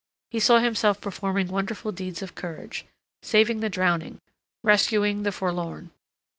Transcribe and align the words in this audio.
He 0.31 0.39
saw 0.39 0.57
himself 0.57 0.99
performing 0.99 1.49
wonderful 1.49 1.91
deeds 1.91 2.23
of 2.23 2.33
courage; 2.33 2.85
saving 3.21 3.59
the 3.59 3.69
drowning, 3.69 4.19
rescuing 4.63 5.21
the 5.21 5.31
forlorn. 5.31 5.91